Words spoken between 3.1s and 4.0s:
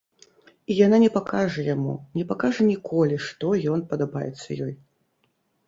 што ён